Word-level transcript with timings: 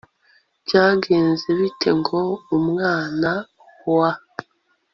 byagenze 0.65 1.47
bite 1.59 1.89
ngo 1.99 2.19
umwana 2.57 3.31
wa 3.97 4.11